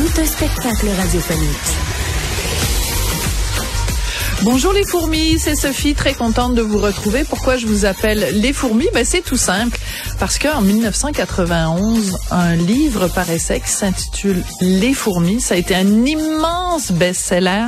[0.00, 1.56] Tout un spectacle radiophonique.
[4.44, 7.24] Bonjour les fourmis, c'est Sophie, très contente de vous retrouver.
[7.24, 8.86] Pourquoi je vous appelle les fourmis?
[8.94, 9.76] Ben c'est tout simple,
[10.18, 15.42] parce qu'en 1991, un livre paraissait qui s'intitule Les fourmis.
[15.42, 17.66] Ça a été un immense best-seller.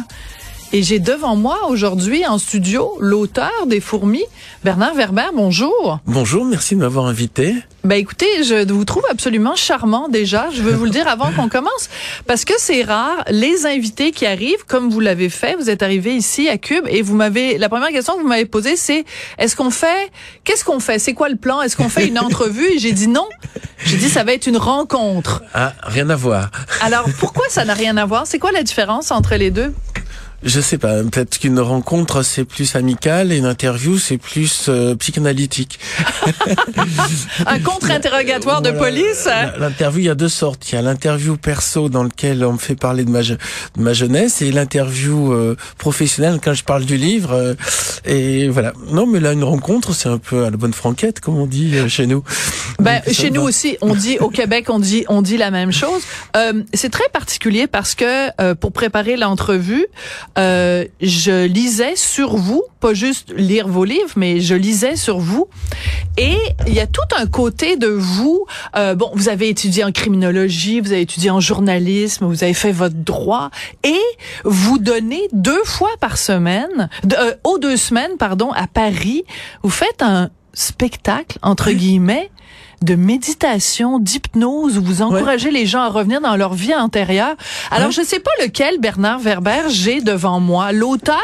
[0.72, 4.24] Et j'ai devant moi aujourd'hui en studio l'auteur des fourmis,
[4.64, 5.28] Bernard Werber.
[5.34, 6.00] Bonjour.
[6.06, 7.56] Bonjour, merci de m'avoir invité.
[7.84, 10.50] Ben écoutez, je vous trouve absolument charmant déjà.
[10.52, 11.90] Je veux vous le dire avant qu'on commence,
[12.28, 15.56] parce que c'est rare les invités qui arrivent, comme vous l'avez fait.
[15.56, 18.46] Vous êtes arrivé ici à Cube et vous m'avez la première question que vous m'avez
[18.46, 19.04] posée, c'est
[19.38, 20.12] est-ce qu'on fait,
[20.44, 22.66] qu'est-ce qu'on fait, c'est quoi le plan, est-ce qu'on fait une entrevue?
[22.72, 23.28] Et j'ai dit non.
[23.84, 25.42] J'ai dit ça va être une rencontre.
[25.52, 26.50] Ah, rien à voir.
[26.82, 28.28] Alors pourquoi ça n'a rien à voir?
[28.28, 29.74] C'est quoi la différence entre les deux?
[30.44, 34.94] Je sais pas, peut-être qu'une rencontre c'est plus amical et une interview c'est plus euh,
[34.96, 35.78] psychanalytique.
[37.46, 39.52] Un contre-interrogatoire de police hein?
[39.58, 40.70] L'interview, il y a deux sortes.
[40.70, 43.38] Il y a l'interview perso dans lequel on me fait parler de ma, je- de
[43.80, 47.32] ma jeunesse et l'interview euh, professionnelle quand je parle du livre.
[47.32, 47.54] euh,
[48.04, 48.72] et voilà.
[48.90, 51.76] Non, mais là, une rencontre, c'est un peu à la bonne franquette, comme on dit
[51.76, 52.22] euh, chez nous.
[52.80, 53.36] Ben, Donc, chez va.
[53.36, 56.02] nous aussi, on dit au Québec, on dit on dit la même chose.
[56.36, 59.86] Euh, c'est très particulier parce que euh, pour préparer l'entrevue,
[60.38, 65.48] euh, je lisais sur vous, pas juste lire vos livres, mais je lisais sur vous.
[66.16, 68.46] Et il y a tout un côté de vous.
[68.76, 72.72] euh, bon, vous avez étudié en criminologie, vous avez étudié en journalisme, vous avez fait
[72.72, 73.50] votre droit,
[73.84, 74.00] et
[74.44, 76.88] vous donnez deux fois par semaine,
[77.18, 79.24] euh, aux deux semaines, pardon, à Paris,
[79.62, 82.30] vous faites un spectacle entre guillemets
[82.84, 87.34] de méditation, d'hypnose, où vous encouragez les gens à revenir dans leur vie antérieure.
[87.70, 87.92] Alors, Ouais.
[87.94, 91.18] je sais pas lequel Bernard Werber j'ai devant moi, l'auteur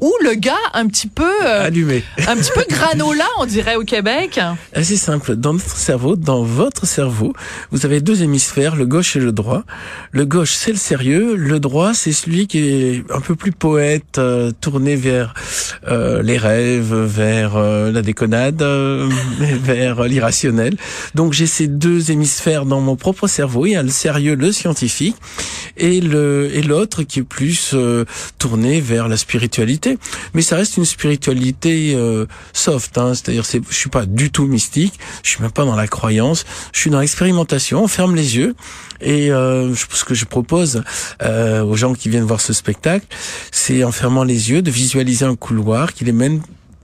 [0.00, 2.02] ou le gars un petit peu, euh, Allumé.
[2.28, 4.40] un petit peu granola, on dirait au Québec.
[4.74, 5.36] Assez simple.
[5.36, 7.32] Dans notre cerveau, dans votre cerveau,
[7.70, 9.62] vous avez deux hémisphères, le gauche et le droit.
[10.12, 11.34] Le gauche, c'est le sérieux.
[11.36, 15.34] Le droit, c'est celui qui est un peu plus poète, euh, tourné vers
[15.88, 19.08] euh, les rêves, vers euh, la déconnade, euh,
[19.40, 20.76] vers l'irrationnel.
[21.14, 23.66] Donc j'ai ces deux hémisphères dans mon propre cerveau.
[23.66, 25.16] Il y a le sérieux, le scientifique,
[25.76, 28.04] et le et l'autre qui est plus euh,
[28.38, 29.98] tourné vers la spiritualité.
[30.34, 34.46] Mais ça reste une spiritualité euh, soft, hein, c'est-à-dire c'est, je suis pas du tout
[34.46, 37.82] mystique, je suis même pas dans la croyance, je suis dans l'expérimentation.
[37.82, 38.54] On ferme les yeux
[39.00, 40.82] et euh, ce que je propose
[41.22, 43.06] euh, aux gens qui viennent voir ce spectacle,
[43.50, 46.40] c'est en fermant les yeux de visualiser un couloir qui les mène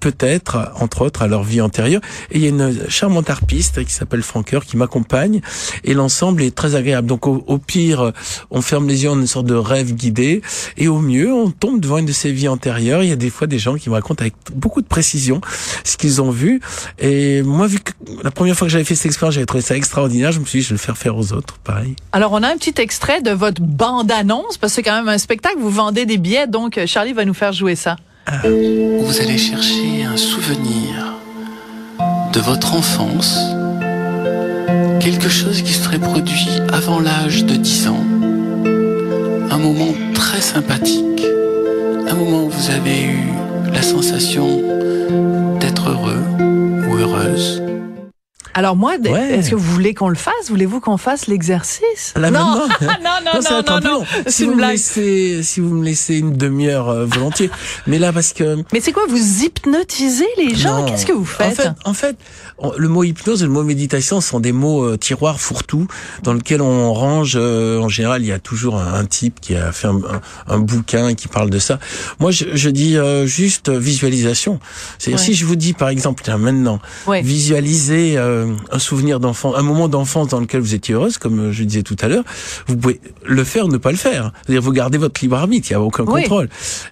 [0.06, 2.00] peut-être, entre autres, à leur vie antérieure.
[2.31, 5.41] Et il y a une charmante harpiste qui s'appelle Franqueur qui m'accompagne
[5.83, 7.08] et l'ensemble est très agréable.
[7.08, 8.12] Donc au, pire,
[8.53, 10.43] on ferme les yeux en une sorte de rêve guidé
[10.76, 13.03] et au mieux, on tombe devant une de ces vies antérieures.
[13.03, 15.41] Il y a des fois des gens qui me racontent avec beaucoup de précision
[15.82, 16.61] ce qu'ils ont vu.
[17.00, 17.91] Et moi, vu que
[18.23, 20.61] la première fois que j'avais fait cette expérience, j'avais trouvé ça extraordinaire, je me suis
[20.61, 21.97] dit, je vais le faire faire aux autres, pareil.
[22.12, 25.19] Alors, on a un petit extrait de votre bande-annonce, parce que c'est quand même un
[25.19, 27.97] spectacle, vous vendez des billets, donc Charlie va nous faire jouer ça.
[28.28, 31.14] Vous allez chercher un souvenir
[32.32, 33.38] de votre enfance,
[35.00, 38.05] quelque chose qui serait produit avant l'âge de 10 ans,
[39.50, 41.25] un moment très sympathique,
[42.08, 43.28] un moment où vous avez eu
[43.73, 44.61] la sensation
[45.61, 46.23] d'être heureux
[46.88, 47.65] ou heureuse.
[48.58, 49.35] Alors moi, Ouais.
[49.38, 50.49] est-ce que vous voulez qu'on le fasse?
[50.49, 52.14] Voulez-vous qu'on fasse l'exercice?
[52.17, 52.67] Non, non, non,
[53.44, 54.05] non, non, non.
[54.25, 54.70] C'est Si une vous me blague.
[54.73, 57.50] laissez, si vous me laissez une demi-heure euh, volontiers.
[57.87, 60.79] Mais là, parce que Mais c'est quoi Vous hypnotisez les gens?
[60.81, 60.87] Non.
[60.87, 61.61] Qu'est-ce que vous faites?
[61.61, 62.17] En fait, en fait,
[62.79, 65.87] le mot hypnose et le mot méditation sont des mots euh, tiroirs fourre-tout
[66.23, 67.35] dans lequel on range.
[67.37, 70.23] euh, en général, il y a toujours un, un type qui a fait un, un-
[70.55, 71.79] un bouquin qui parle de ça.
[72.20, 74.61] Moi, je, je dis euh, juste visualisation.
[74.99, 75.26] C'est-à-dire Ouais.
[75.26, 77.20] si je vous dis, par exemple, tiens, maintenant, Ouais.
[77.20, 81.52] visualisez euh, un souvenir d'enfant, un moment d'enfance dans lequel vous étiez heureuse, comme euh,
[81.52, 82.25] je disais tout à l'heure,
[82.66, 84.32] vous pouvez le faire, ou ne pas le faire.
[84.44, 86.22] C'est-à-dire, vous gardez votre libre arbitre, il n'y a aucun Oui.
[86.22, 86.48] contrôle.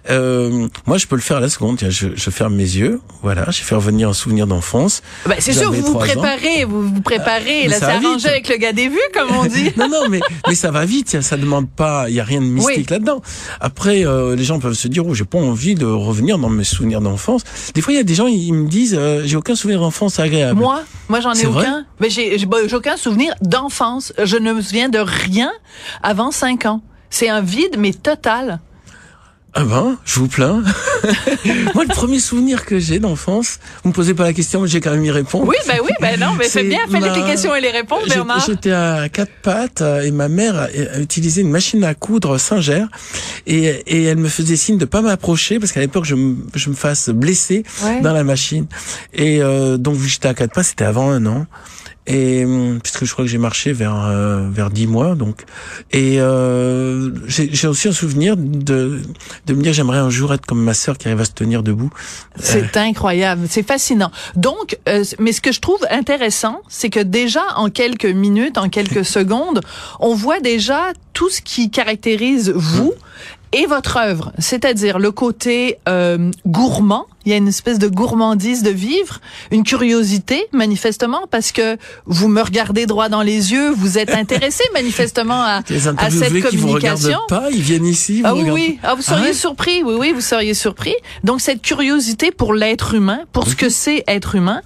[0.09, 1.77] Euh, moi, je peux le faire à la seconde.
[1.77, 5.01] Tiens, je, je ferme mes yeux, voilà, je fais revenir un souvenir d'enfance.
[5.27, 7.63] Ben, c'est sûr, vous vous préparez, vous vous préparez.
[7.63, 9.71] Mais là, ça c'est arrangé avec le gars des vues, comme on dit.
[9.77, 11.21] Non, non, mais mais ça va vite.
[11.21, 12.05] Ça demande pas.
[12.09, 12.85] Il y a rien de mystique Oui.
[12.89, 13.21] là-dedans.
[13.59, 16.63] Après, euh, les gens peuvent se dire, oh, j'ai pas envie de revenir dans mes
[16.63, 17.43] souvenirs d'enfance.
[17.73, 20.19] Des fois, il y a des gens, ils me disent, euh, j'ai aucun souvenir d'enfance
[20.19, 20.59] agréable.
[20.59, 21.61] Moi, moi, j'en ai Vrai?
[21.63, 21.85] aucun.
[21.99, 24.13] Mais j'ai j'ai- j'ai aucun souvenir d'enfance.
[24.23, 25.51] Je ne me souviens de rien
[26.03, 26.81] avant cinq ans.
[27.09, 28.59] C'est un vide, mais total.
[29.57, 30.61] Ah ben, je vous plains.
[31.75, 34.81] Moi, le premier souvenir que j'ai d'enfance, vous me posez pas la question, mais j'ai
[34.81, 35.47] quand même y répondre.
[35.47, 38.43] Oui, ben oui, ben non, mais C'est bien, ma- les questions et les réponses, Bernard.
[38.45, 42.37] J'étais à quatre pattes euh, et ma mère a, a utilisé une machine à coudre
[42.37, 42.83] Singer
[43.47, 46.69] et, et elle me faisait signe de pas m'approcher parce qu'à l'époque je me, je
[46.69, 48.01] me fasse blesser Ouais.
[48.01, 48.65] dans la machine.
[49.13, 51.45] Et euh, donc j'étais à quatre pattes, c'était avant un an.
[52.07, 55.43] Et hum, puisque je crois que j'ai marché vers euh, vers dix mois donc.
[55.91, 59.01] Et euh, j'ai aussi un souvenir de
[59.47, 61.63] de me dire j'aimerais un jour être comme ma sœur qui arrive à se tenir
[61.63, 61.89] debout.
[62.39, 64.11] C'est incroyable, c'est fascinant.
[64.35, 68.69] Donc, euh, mais ce que je trouve intéressant, c'est que déjà en quelques minutes, en
[68.69, 69.61] quelques secondes,
[69.99, 72.93] on voit déjà tout ce qui caractérise vous
[73.51, 77.05] et votre œuvre, c'est-à-dire le côté euh, gourmand.
[77.25, 79.19] Il y a une espèce de gourmandise de vivre,
[79.51, 84.63] une curiosité manifestement parce que vous me regardez droit dans les yeux, vous êtes intéressé
[84.73, 87.19] manifestement à, les à interviewés cette qui vous regardent communication.
[87.27, 88.79] pas ils viennent ici vous Ah oui, regardent oui.
[88.83, 89.83] Ah, vous seriez surpris.
[89.83, 90.95] Oui, oui, vous seriez surpris.
[91.23, 94.61] Donc, cette curiosité pour l'être humain, pour ce que c'est être humain.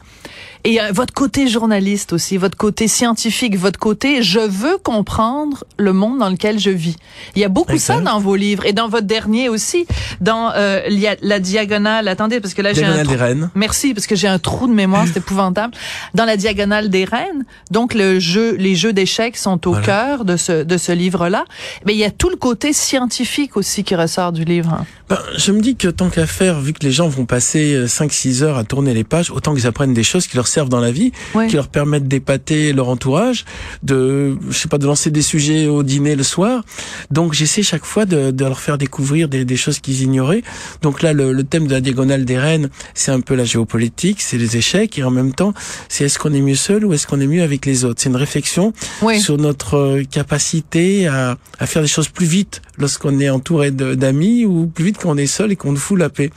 [0.65, 5.93] Et euh, votre côté journaliste aussi, votre côté scientifique, votre côté je veux comprendre le
[5.93, 6.97] monde dans lequel je vis.
[7.35, 9.85] Il y a beaucoup ça dans vos livres et dans votre dernier aussi,
[10.19, 12.07] dans euh, il y a la diagonale.
[12.09, 13.49] Attendez, parce que là j'ai un Diagonale trou- des Rennes.
[13.55, 15.73] Merci, parce que j'ai un trou de mémoire, c'est épouvantable.
[16.13, 19.85] Dans la diagonale des reines, donc le jeu, les jeux d'échecs sont au Voilà.
[19.85, 21.45] cœur de ce de ce livre-là.
[21.85, 24.73] Mais il y a tout le côté scientifique aussi qui ressort du livre.
[24.73, 24.85] hein.
[25.09, 28.43] Ben, je me dis que tant qu'à faire, vu que les gens vont passer 5-6
[28.43, 30.91] heures à tourner les pages, autant qu'ils apprennent des choses qui leur servent dans la
[30.91, 31.11] vie,
[31.47, 33.45] qui leur permettent d'épater leur entourage,
[33.83, 36.63] de, je sais pas, de lancer des sujets au dîner le soir.
[37.11, 40.43] Donc j'essaie chaque fois de, de leur faire découvrir des, des choses qu'ils ignoraient.
[40.81, 44.21] Donc là, le, le thème de la diagonale des reines, c'est un peu la géopolitique,
[44.21, 45.53] c'est les échecs, et en même temps,
[45.87, 48.01] c'est est-ce qu'on est mieux seul ou est-ce qu'on est mieux avec les autres?
[48.01, 48.73] C'est une réflexion
[49.19, 54.45] sur notre euh, capacité à, à faire des choses plus vite lorsqu'on est entouré d'amis
[54.45, 56.29] ou plus vite quand on est seul et qu'on nous fout la paix.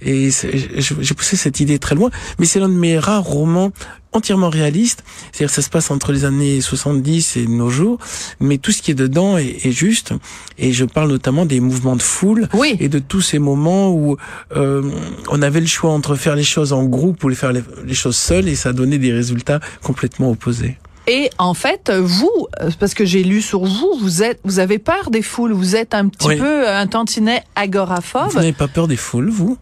[0.00, 3.72] Et j'ai poussé cette idée très loin, mais c'est l'un de mes rares romans
[4.14, 7.98] entièrement réaliste, c'est-à-dire que ça se passe entre les années 70 et nos jours,
[8.40, 10.12] mais tout ce qui est dedans est, est juste,
[10.58, 12.76] et je parle notamment des mouvements de foule, Oui.
[12.78, 14.18] et de tous ces moments où
[14.54, 14.82] euh,
[15.30, 17.94] on avait le choix entre faire les choses en groupe ou les faire les, les
[17.94, 20.76] choses seules, et ça donnait des résultats complètement opposés.
[21.08, 24.78] Et en fait, vous, euh, parce que j'ai lu sur vous, vous êtes, vous avez
[24.78, 25.52] peur des foules.
[25.52, 26.36] Vous êtes un petit Oui.
[26.36, 28.30] peu un tantinet agoraphobe.
[28.30, 29.58] Vous n'avez pas peur des foules, vous?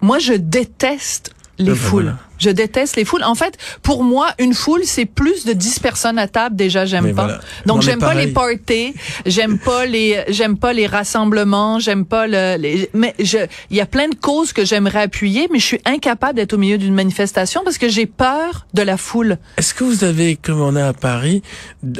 [0.00, 2.02] Moi, je déteste les Ah ben foules.
[2.04, 2.18] voilà.
[2.38, 3.24] Je déteste les foules.
[3.24, 6.56] En fait, pour moi, une foule, c'est plus de 10 personnes à table.
[6.56, 7.24] Déjà, j'aime pas.
[7.24, 7.40] voilà.
[7.66, 8.94] Donc, j'aime pas les parties.
[9.26, 11.78] J'aime pas les, j'aime pas les rassemblements.
[11.78, 13.38] J'aime pas le, les, mais je,
[13.70, 16.58] il y a plein de causes que j'aimerais appuyer, mais je suis incapable d'être au
[16.58, 19.38] milieu d'une manifestation parce que j'ai peur de la foule.
[19.56, 21.42] Est-ce que vous avez, comme on a à Paris,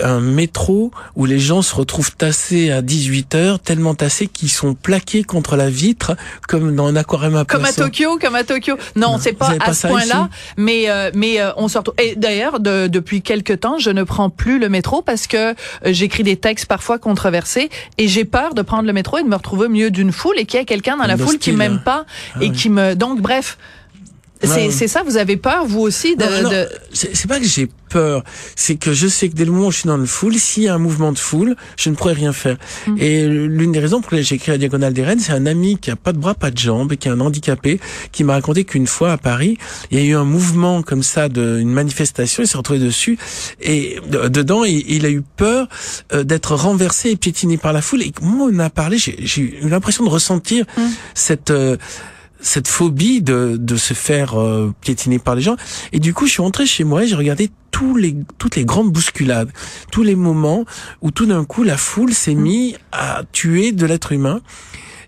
[0.02, 4.75] un métro où les gens se retrouvent tassés à 18 heures, tellement tassés qu'ils sont
[4.75, 6.16] plaqués contre la vitre,
[6.47, 8.76] comme dans un aquarium à Comme à Tokyo, comme à Tokyo.
[8.97, 11.94] Non, Non, c'est pas à pas ce ça mais euh, mais euh, on se retrouve.
[11.99, 15.54] Et d'ailleurs, de- depuis quelque temps, je ne prends plus le métro parce que euh,
[15.87, 17.68] j'écris des textes parfois controversés
[17.99, 20.38] et j'ai peur de prendre le métro et de me retrouver au milieu d'une foule
[20.38, 22.04] et qu'il y ait quelqu'un dans la foule qui m'aime pas
[22.35, 22.52] Ah et oui.
[22.52, 22.94] qui me.
[22.94, 23.58] Donc bref.
[24.42, 26.25] C'est ça, vous avez peur, vous aussi, de...
[26.25, 28.23] De- c'est pas que j'ai peur,
[28.54, 30.64] c'est que je sais que dès le moment où je suis dans une foule, s'il
[30.64, 32.57] y a un mouvement de foule, je ne pourrais rien faire.
[32.87, 32.97] Mm.
[32.99, 35.78] Et l'une des raisons pour lesquelles j'ai écrit la Diagonale des Rennes, c'est un ami
[35.78, 37.80] qui a pas de bras, pas de jambes, qui est un handicapé,
[38.12, 39.57] qui m'a raconté qu'une fois à Paris,
[39.90, 43.18] il y a eu un mouvement comme ça, de, une manifestation, il s'est retrouvé dessus,
[43.61, 45.66] et de- dedans, il, il a eu peur
[46.12, 48.02] euh, d'être renversé et piétiné par la foule.
[48.02, 50.83] Et moi, on a parlé, j'ai eu l'impression de ressentir Mm.
[51.14, 51.50] cette...
[51.50, 51.76] euh,
[52.40, 55.57] cette phobie de, de se faire euh, piétiner par les gens.
[55.92, 58.64] Et du coup, je suis rentré chez moi et j'ai regardé tous les, toutes les
[58.64, 59.50] grandes bousculades,
[59.92, 60.64] tous les moments
[61.02, 64.40] où tout d'un coup la foule s'est mise à tuer de l'être humain.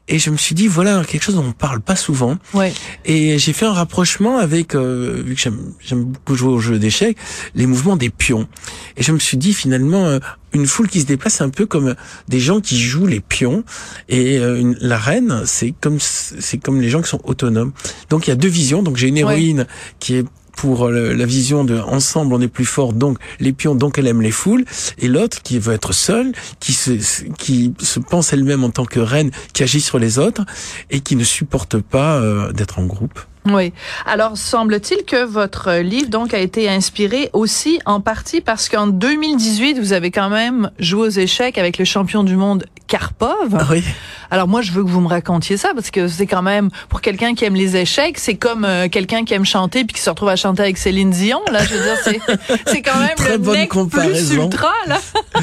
[0.08, 2.36] Et je me suis dit, voilà quelque chose dont on parle pas souvent.
[2.52, 2.72] Ouais.
[3.04, 6.78] Et j'ai fait un rapprochement avec, euh, vu que j'aime j'aime beaucoup jouer au jeu
[6.78, 7.16] d'échecs,
[7.54, 8.48] les mouvements des pions.
[8.96, 10.18] Et je me suis dit, finalement, euh,
[10.52, 11.94] une foule qui se déplace un peu comme
[12.28, 13.62] des gens qui jouent les pions.
[14.08, 17.72] Et euh, une, la reine, c'est comme c'est comme les gens qui sont autonomes.
[18.08, 18.82] Donc il y a deux visions.
[18.82, 19.66] Donc j'ai une héroïne
[20.00, 20.26] qui est
[20.60, 24.06] pour le- la vision de ensemble on est plus fort donc les pions donc elle
[24.06, 24.64] aime les foules
[24.98, 26.90] et l'autre qui veut être seule qui se
[27.38, 30.44] qui se pense elle-même en tant que reine qui agit sur les autres
[30.90, 33.18] et qui ne supporte pas euh, d'être en groupe.
[33.54, 33.72] Oui.
[34.06, 39.78] Alors, semble-t-il que votre livre, donc, a été inspiré aussi en partie parce qu'en 2018,
[39.78, 43.56] vous avez quand même joué aux échecs avec le champion du monde Karpov.
[43.58, 43.84] Ah oui.
[44.32, 47.00] Alors, moi, je veux que vous me racontiez ça parce que c'est quand même, pour
[47.00, 50.10] quelqu'un qui aime les échecs, c'est comme euh, quelqu'un qui aime chanter puis qui se
[50.10, 51.40] retrouve à chanter avec Céline Dion.
[51.52, 52.20] Là, je veux dire, c'est,
[52.66, 54.98] c'est quand même Très le bonne mec plus ultra, là.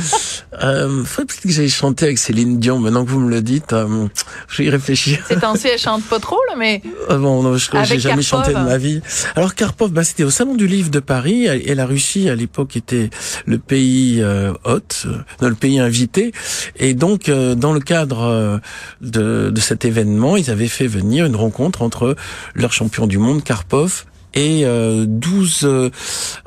[0.64, 2.80] Euh, faudrait peut-être que j'aille chanter avec Céline Dion.
[2.80, 4.08] Maintenant que vous me le dites, euh,
[4.48, 5.24] je vais y réfléchir.
[5.28, 8.24] Ces temps-ci, elle chante pas trop, là, mais Ah bon, non, je Avec j'ai jamais
[8.24, 8.46] Karpov.
[8.46, 9.02] chanté de ma vie.
[9.36, 12.76] Alors Karpov, bah, c'était au salon du livre de Paris et la Russie à l'époque
[12.78, 13.10] était
[13.46, 16.32] le pays euh, hôte, euh, le pays invité.
[16.78, 18.58] Et donc euh, dans le cadre euh,
[19.02, 22.16] de, de cet événement, ils avaient fait venir une rencontre entre
[22.56, 24.06] leur champion du monde Karpov
[24.38, 25.90] et euh, 12 euh,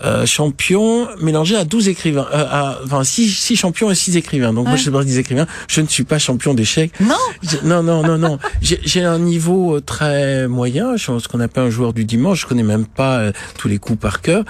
[0.05, 4.53] euh, champions mélangés à 12 écrivains, euh, à, enfin 6, six champions et 6 écrivains.
[4.53, 6.93] Donc moi je sais pas des écrivains, je ne suis pas champion d'échecs.
[7.01, 7.17] non.
[7.65, 8.39] Non, non, non, non.
[8.63, 10.97] J'ai un niveau euh, très moyen.
[10.97, 12.43] Je suis ce qu'on appelle un joueur du dimanche.
[12.43, 14.45] Je connais même pas euh, tous les coups par cœur.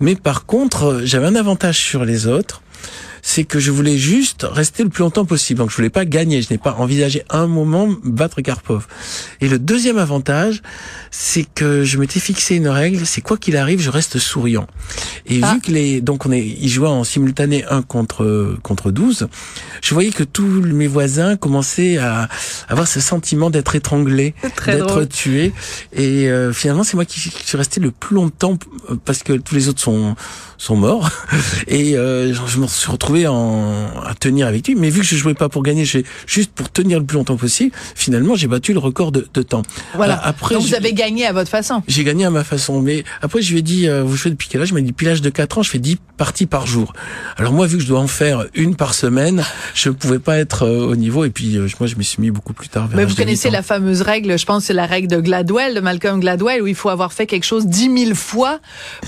[0.00, 2.62] Mais par contre, euh, j'avais un avantage sur les autres.
[3.28, 5.58] C'est que je voulais juste rester le plus longtemps possible.
[5.58, 6.42] Donc je voulais pas gagner.
[6.42, 8.86] Je n'ai pas envisagé un moment battre Karpov.
[9.40, 10.62] Et le deuxième avantage,
[11.10, 13.04] c'est que je m'étais fixé une règle.
[13.04, 14.68] C'est quoi qu'il arrive, je reste souriant.
[15.26, 15.54] Et Ah.
[15.54, 19.26] vu que les, donc on est, ils jouaient en simultané 1 contre, contre 12,
[19.82, 22.28] je voyais que tous mes voisins commençaient à
[22.68, 24.34] avoir ce sentiment d'être étranglés,
[24.66, 25.52] d'être tués.
[25.92, 28.56] Et euh, finalement, c'est moi qui, qui suis resté le plus longtemps
[28.90, 30.14] euh, parce que tous les autres sont
[30.58, 31.10] sont morts.
[31.66, 34.74] Et euh, je je me suis retrouvé en, à tenir avec lui.
[34.74, 37.36] Mais vu que je jouais pas pour gagner, j'ai juste pour tenir le plus longtemps
[37.36, 37.72] possible.
[37.94, 39.62] Finalement, j'ai battu le record de, de temps.
[39.94, 40.20] Voilà.
[40.22, 41.82] Après, Donc, vous avez gagné à votre façon.
[41.86, 42.80] j'ai gagné à ma façon.
[42.82, 44.70] Mais après, je lui ai dit, euh, vous jouez depuis quel âge?
[44.70, 46.92] Il m'a dit, depuis l'âge de 4 ans, je fais 10 parties par jour.
[47.36, 49.44] Alors moi, vu que je dois en faire une par semaine,
[49.74, 51.24] je pouvais pas être euh, au niveau.
[51.24, 52.88] Et puis, euh, moi, je me suis mis beaucoup plus tard.
[52.88, 53.58] vers Mais vous connaissez 8 ans.
[53.58, 56.74] la fameuse règle, je pense c'est la règle de Gladwell, de Malcolm Gladwell, où il
[56.74, 58.58] faut avoir fait quelque chose dix mille fois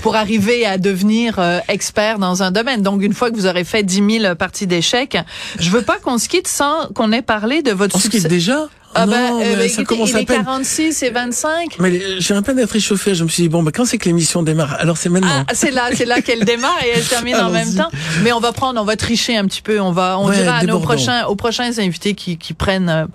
[0.01, 2.81] pour arriver à devenir expert dans un domaine.
[2.81, 5.17] Donc, une fois que vous aurez fait dix mille parties d'échecs,
[5.59, 8.27] je veux pas qu'on se quitte sans qu'on ait parlé de votre On se quitte
[8.27, 10.37] déjà Ah ben, Non, euh, mais ben, ça écoutez, commence il à est peine.
[10.43, 11.75] 46 et 25.
[11.79, 13.13] Mais euh, j'ai un peine d'être échauffé.
[13.15, 14.75] Je me suis dit, bon, bah, quand c'est que l'émission démarre?
[14.79, 15.45] Alors, c'est maintenant.
[15.47, 17.89] Ah, c'est là, c'est là qu'elle démarre et elle termine en même temps.
[18.23, 19.79] Mais on va prendre, on va tricher un petit peu.
[19.81, 23.05] On va, on Ouais, dira à nos prochains, aux prochains invités qui, qui prennent, euh,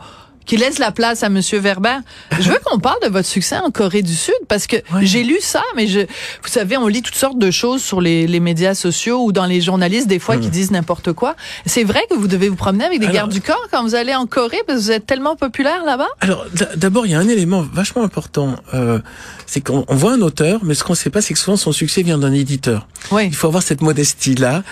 [0.46, 1.96] qui laissent la place à Monsieur Verber.
[2.38, 5.38] Je veux qu'on parle de votre succès en Corée du Sud parce que j'ai lu
[5.40, 8.74] ça, mais je, vous savez, on lit toutes sortes de choses sur les, les médias
[8.74, 11.34] sociaux ou dans les journalistes des fois qui disent n'importe quoi.
[11.66, 13.10] C'est vrai que vous devez vous promener avec des Hmm.
[13.10, 15.84] Alors- gardes du corps quand vous allez en Corée parce que vous êtes tellement populaire
[15.84, 16.08] là-bas?
[16.20, 16.44] Alors,
[16.76, 18.56] d'abord, il y a un élément vachement important.
[18.74, 18.98] Euh,
[19.46, 21.56] c'est qu'on on voit un auteur, mais ce qu'on ne sait pas, c'est que souvent
[21.56, 22.86] son succès vient d'un éditeur.
[23.12, 23.24] Oui.
[23.26, 24.62] Il faut avoir cette modestie-là.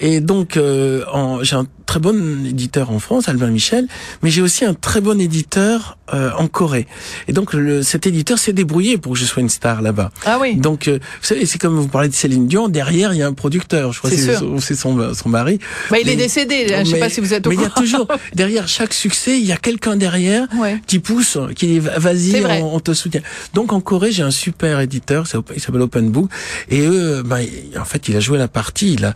[0.00, 1.56] Et donc, euh, en- j'ai
[1.90, 3.88] très bon éditeur en France, Albin Michel,
[4.22, 6.86] mais j'ai aussi un très bon éditeur euh, en Corée.
[7.26, 10.12] Et donc, le, cet éditeur s'est débrouillé pour que je sois une star là-bas.
[10.24, 10.54] Ah oui.
[10.54, 13.26] Donc, euh, vous savez, c'est comme vous parlez de Céline Dion, derrière, il y a
[13.26, 13.92] un producteur.
[13.92, 15.58] Je crois que C'est son, son, son mari.
[15.90, 16.66] Bah, il est Mais- décédé.
[16.68, 17.80] Je sais mais- pas si vous êtes au Mais il y a courant.
[17.82, 18.06] toujours,
[18.36, 20.80] derrière chaque succès, il y a quelqu'un derrière Ouais.
[20.86, 23.22] qui pousse, qui dit C'est vas-y, on, on te soutient.
[23.52, 25.24] Donc en Corée, j'ai un super éditeur,
[25.56, 26.30] il s'appelle Open Book,
[26.68, 27.44] et eux, ben,
[27.76, 29.14] en fait, il a joué la partie, il a,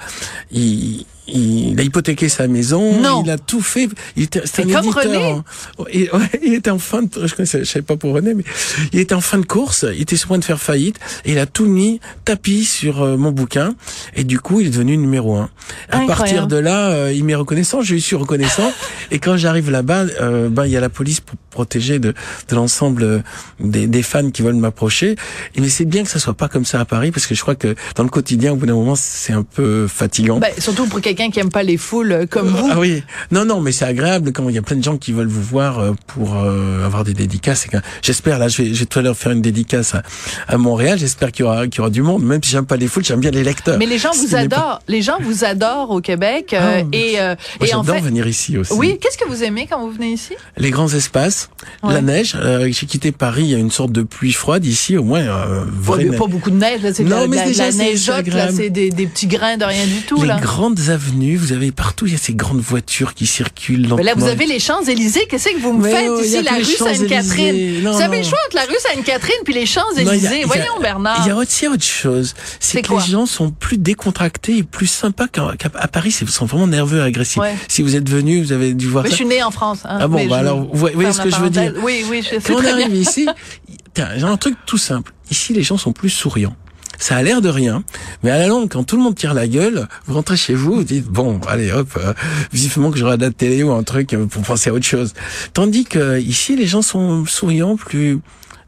[0.50, 3.22] il, il a hypothéqué sa maison, Non.
[3.24, 3.88] il a tout fait.
[4.16, 5.02] Il était, c'est comme éditeur.
[5.04, 5.16] René.
[5.16, 8.44] en- et- ouais, il était en fin de, je je savais pas pour René, mais
[8.92, 11.32] il était en fin de course, il était sur le point de faire faillite, et
[11.32, 13.74] il a tout mis tapis sur euh, mon bouquin,
[14.14, 15.48] et du coup, il est devenu numéro un.
[15.90, 16.06] À Incroyable.
[16.06, 18.70] partir de là, euh, il m'est reconnaissant, je lui suis reconnaissant,
[19.10, 22.12] et quand j'arrive là-bas, euh, ben il y a la police pour protéger de,
[22.48, 23.22] de l'ensemble
[23.60, 25.14] des, des fans qui veulent m'approcher.
[25.54, 27.40] Et mais c'est bien que ça soit pas comme ça à Paris, parce que je
[27.40, 30.38] crois que dans le quotidien, au bout d'un moment, c'est un peu fatigant.
[30.40, 32.68] Ben, surtout pour quelqu'un qui aime pas les foules euh, comme vous.
[32.70, 35.12] Ah oui, non, non, mais c'est agréable quand il y a plein de gens qui
[35.12, 37.66] veulent vous voir euh, pour euh, avoir des dédicaces.
[38.02, 40.02] J'espère, là, je vais, je vais tout à l'heure faire une dédicace à,
[40.48, 40.98] à Montréal.
[40.98, 42.22] J'espère qu'il y aura, qu'il y aura du monde.
[42.24, 43.78] Même si j'aime pas les foules, j'aime bien les lecteurs.
[43.78, 44.80] Mais les gens vous adorent.
[44.88, 46.52] Les gens vous adorent au Québec.
[46.52, 48.72] euh, Ah, et euh, Moi, et en j'adore fait, venir ici aussi.
[48.74, 50.34] oui, qu'est-ce que vous aimez quand vous venez ici?
[50.56, 51.50] Les grands espaces,
[51.82, 51.94] Ouais.
[51.94, 52.34] la neige.
[52.38, 55.20] Euh, J'ai quitté Paris, il y a une sorte de pluie froide ici, au moins.
[55.20, 56.18] Euh, vraie neige.
[56.18, 58.30] pas beaucoup de neige, là, c'est Non, la, mais la- déjà, la c'est- neigeote, c'est
[58.30, 60.38] là, c'est des, des petits grains de rien du tout, les là.
[60.40, 63.96] grandes avenues, vous avez partout, il y a ces grandes voitures qui circulent lentement.
[63.96, 65.26] Mais là, vous avez les Champs-Élysées.
[65.28, 67.80] Qu'est-ce que vous me Mais faites oh, ici, la rue Sainte-Catherine?
[67.88, 70.44] Vous avez le choix entre la rue Sainte-Catherine puis les Champs-Élysées.
[70.46, 71.22] Voyons, Bernard.
[71.24, 72.34] Il y a aussi autre chose.
[72.60, 73.02] C'est que quoi?
[73.02, 75.52] les gens sont plus décontractés et plus sympas qu'à
[75.88, 76.14] Paris.
[76.20, 77.38] Ils sont vraiment nerveux et agressifs.
[77.40, 77.54] Ouais.
[77.68, 79.80] Si vous êtes venu, vous avez dû voir Mais je suis née en France.
[79.84, 81.72] hein, Ah bon, mais bah je- alors, vous voyez- ce que je veux dire.
[81.82, 82.72] Oui, oui, je sais Quand on bien.
[82.72, 83.26] arrive ici,
[83.94, 85.12] tiens, j'ai un truc tout simple.
[85.30, 86.56] Ici, les gens sont plus souriants.
[86.98, 87.82] Ça a l'air de rien,
[88.22, 90.74] mais à la longue, quand tout le monde tire la gueule, vous rentrez chez vous,
[90.76, 92.12] vous dites bon, allez hop, euh,
[92.52, 95.12] visiblement que j'aurai de la télé ou un truc pour penser à autre chose.
[95.52, 98.20] Tandis que ici, les gens sont souriants, plus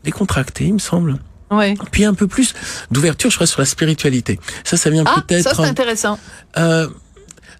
[0.05, 1.19] décontractés, il me semble.
[1.51, 1.75] Ouais.
[1.93, 2.55] Puis un peu plus
[2.91, 4.41] d'ouverture, je crois, sur la spiritualité.
[4.65, 5.55] Ça, ça vient Ah, ça, peut-être.
[5.57, 6.19] c'est intéressant.
[6.59, 6.89] Euh,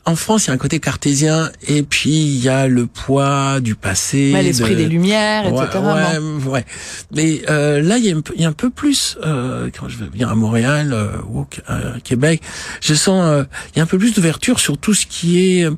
[0.07, 3.59] en France, il y a un côté cartésien, et puis il y a le poids
[3.61, 4.31] du passé.
[4.33, 5.79] Mais l'esprit de- des Lumières, Ouais, etc.
[5.85, 6.65] ouais, ouais.
[7.15, 9.19] Mais euh, là, il y, a un peu- il y a un peu plus.
[9.27, 12.41] Euh, quand je viens à Montréal euh, ou au à Québec,
[12.81, 13.45] je sens euh,
[13.75, 15.73] il y a un peu plus d'ouverture sur tout ce qui est euh,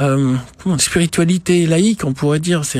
[0.00, 2.64] euh, comment, spiritualité laïque, on pourrait dire.
[2.64, 2.78] C'est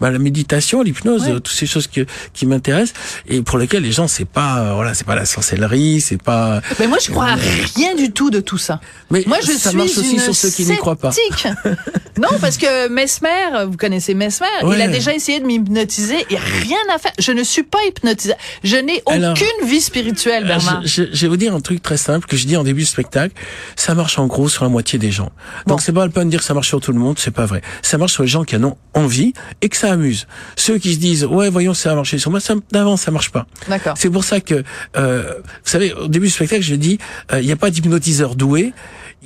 [0.00, 1.30] bah, la méditation, l'hypnose, Ouais.
[1.32, 2.94] euh, toutes ces choses que, qui m'intéressent
[3.26, 6.60] et pour lesquelles les gens, c'est pas euh, voilà, c'est pas la sorcellerie, c'est pas.
[6.78, 8.80] Mais moi, je crois à rien du tout de tout ça.
[9.10, 9.78] Mais Moi, je ça suis
[10.16, 11.10] aussi sur ceux qui n'y croient pas.
[12.18, 14.76] non, parce que Mesmer, vous connaissez Mesmer, Ouais.
[14.76, 17.12] il a déjà essayé de m'hypnotiser et rien à faire.
[17.18, 18.34] Je ne suis pas hypnotisée.
[18.62, 20.82] Je n'ai Alors, aucune vie spirituelle, Bernard.
[20.84, 22.82] Je, je- je vais vous dire un truc très simple que je dis en début
[22.82, 23.34] de spectacle.
[23.76, 25.30] Ça marche en gros sur la moitié des gens.
[25.66, 25.78] Donc Bon.
[25.78, 27.46] c'est pas le peine de dire que ça marche sur tout le monde, c'est pas
[27.46, 27.62] vrai.
[27.82, 30.26] Ça marche sur les gens qui en ont envie et que ça amuse.
[30.56, 33.30] Ceux qui se disent ouais voyons ça a marché sur moi, ça d'avant ça marche
[33.30, 33.46] pas.
[33.68, 33.94] D'accord.
[33.98, 34.62] C'est pour ça que
[34.96, 36.98] euh, vous savez au début du spectacle je dis
[37.32, 38.72] euh, il n'y a pas d'hypnotiseur doué,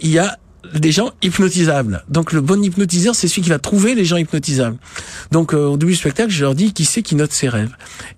[0.01, 0.39] il y a
[0.75, 2.05] des gens hypnotisables.
[2.09, 4.77] Donc le bon hypnotiseur, c'est celui qui va trouver les gens hypnotisables.
[5.31, 7.71] Donc euh, au début du spectacle, je leur dis qui c'est qui note ses rêves?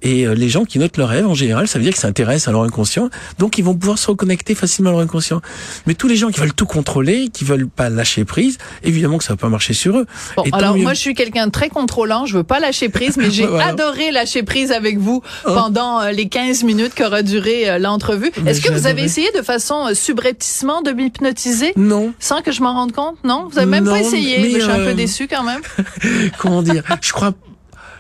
[0.03, 2.49] Et euh, les gens qui notent leurs rêves, en général, ça veut dire qu'ils s'intéressent
[2.49, 3.11] à leur inconscient.
[3.39, 5.41] Donc ils vont pouvoir se reconnecter facilement à leur inconscient.
[5.87, 9.25] Mais tous les gens qui veulent tout contrôler, qui veulent pas lâcher prise, évidemment que
[9.25, 10.07] ça va pas marcher sur eux.
[10.37, 10.83] Bon, Et alors mieux.
[10.83, 13.69] moi je suis quelqu'un de très contrôlant, je veux pas lâcher prise, mais j'ai Voilà.
[13.69, 18.33] adoré lâcher prise avec vous pendant euh, les 15 minutes qu'aura duré euh, l'entrevue.
[18.47, 21.73] Est-ce que vous avez essayé de façon euh, subrepticement de m'hypnotiser?
[21.77, 23.17] Non, sans que je m'en rende compte?
[23.25, 25.27] Non, vous avez même Non, pas essayé, mais, mais je suis un peu euh, déçu
[25.27, 25.61] quand même.
[26.39, 26.85] comment dire?
[27.03, 27.33] Je crois,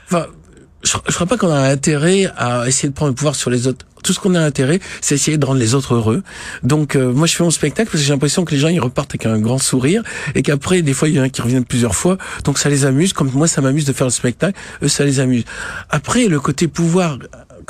[0.06, 0.26] enfin,
[0.84, 3.66] je, je crois pas qu'on a intérêt à essayer de prendre le pouvoir sur les
[3.66, 3.84] autres.
[4.04, 6.22] Tout ce qu'on a intérêt, c'est essayer de rendre les autres heureux.
[6.62, 8.78] Donc, euh, moi, je fais mon spectacle parce que j'ai l'impression que les gens ils
[8.78, 10.04] repartent avec un grand sourire
[10.36, 12.16] et qu'après, des fois, il y en a qui reviennent plusieurs fois.
[12.44, 13.12] Donc, ça les amuse.
[13.12, 15.42] Comme moi, ça m'amuse de faire le spectacle, eux, ça les amuse.
[15.90, 17.18] Après, le côté pouvoir,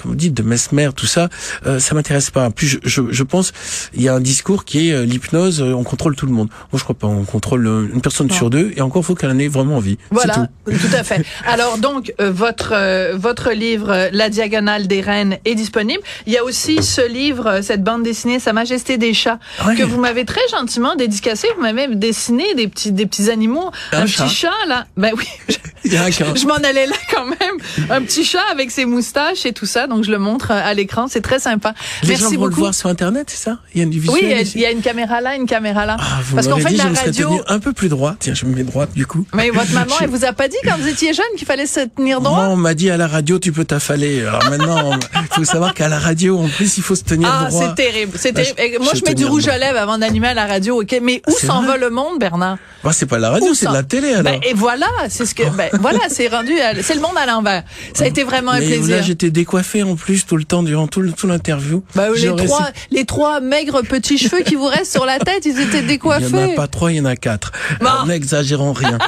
[0.00, 1.28] comme vous dites, de Mesmer, tout ça,
[1.66, 2.50] euh, ça m'intéresse pas.
[2.50, 3.52] Plus, je, je, je pense,
[3.94, 6.48] il y a un discours qui est euh, l'hypnose, euh, on contrôle tout le monde.
[6.72, 7.06] Moi, je crois pas.
[7.06, 8.34] On contrôle euh, une personne Non.
[8.34, 9.98] sur deux et encore, faut qu'elle en ait vraiment envie.
[10.10, 10.72] Voilà, tout.
[10.72, 10.96] tout.
[10.96, 11.24] à fait.
[11.46, 16.02] Alors donc euh, votre euh, votre livre euh, La diagonale des reines est disponible.
[16.26, 19.74] Il y a aussi ce livre, euh, cette bande dessinée Sa Majesté des chats Ouais.
[19.76, 21.48] que vous m'avez très gentiment dédicacé.
[21.56, 24.24] Vous m'avez dessiné des petits des petits animaux, Un un, chat.
[24.24, 24.86] petit chat là.
[24.96, 25.24] Ben oui,
[25.84, 26.26] Il y a un cas.
[26.34, 27.90] je m'en allais là quand même.
[27.90, 29.86] Un petit chat avec ses moustaches et tout ça.
[29.90, 31.07] Donc je le montre euh, à l'écran.
[31.09, 31.74] C'est très sympa.
[32.03, 32.50] Les Merci gens vont beaucoup.
[32.50, 33.59] le voir sur Internet, c'est ça?
[33.74, 34.20] Il y a une visuel oui,
[34.55, 35.96] il y a- y une caméra là, une caméra là.
[36.00, 37.40] Ah, vous Parce m'aurez fait dit, je la serais radio.
[37.48, 38.14] un peu plus droit.
[38.18, 39.26] Tiens, je me mets droite du coup.
[39.35, 41.66] Mais votre maman, Je- elle vous a pas dit quand vous étiez jeune qu'il fallait
[41.66, 42.37] se tenir droit?
[42.37, 44.22] Moi, on m'a dit à la radio, tu peux t'affaler.
[44.24, 47.46] Alors maintenant, il faut savoir qu'à la radio, en plus, il faut se tenir Ah,
[47.48, 47.74] droit.
[47.76, 48.74] c'est terrible, c'est Bah, terrible.
[48.79, 49.55] je- Moi, je je mets du rouge droit.
[49.55, 51.00] à lèvres avant d'animer à la radio, ok?
[51.03, 52.59] Mais où C'est s'en va le monde, Bernard?
[52.85, 54.22] Bah, c'est pas la radio, Où c'est de la télé alors.
[54.33, 57.62] Ben, et voilà, c'est ce que, ben, voilà, c'est rendu, c'est le monde à l'envers.
[57.94, 58.96] Ça a été vraiment un plaisir.
[58.96, 61.83] là, j'étais décoiffé en plus tout le temps durant tout le- tout l'interview.
[61.94, 65.59] Ben, les trois, les trois maigres petits cheveux qui vous restent sur la tête, ils
[65.61, 66.54] étaient Il y en a décoiffés.
[66.54, 67.52] pas trois, il y en a quatre.
[67.80, 68.06] Bon.
[68.06, 68.98] N'exagérons rien.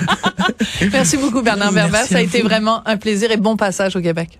[0.92, 1.98] Merci beaucoup, Bernard Berber.
[2.08, 4.38] Ça a été vraiment un plaisir et bon passage au Québec.